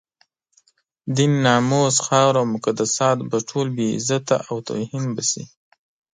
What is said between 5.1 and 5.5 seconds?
به شي.